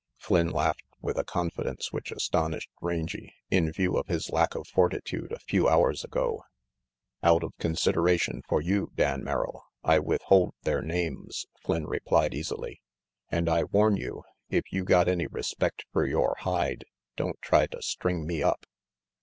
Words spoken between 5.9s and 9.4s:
ago. "Out of consideration for you, Dan